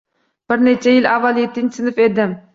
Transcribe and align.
Bir 0.51 0.63
necha 0.67 0.95
yil 0.95 1.11
avval 1.11 1.43
yettinchi 1.43 1.83
sinf 1.85 2.05
edim. 2.09 2.35